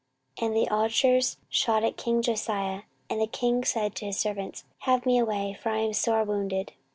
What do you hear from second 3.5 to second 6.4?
said to his servants, Have me away; for I am sore